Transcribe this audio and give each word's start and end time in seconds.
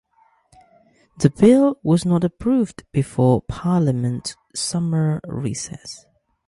The 1.19 1.29
bill 1.29 1.77
was 1.83 2.05
not 2.05 2.23
approved 2.23 2.85
before 2.91 3.43
parliament's 3.43 4.35
summer 4.55 5.21
recess. 5.27 6.07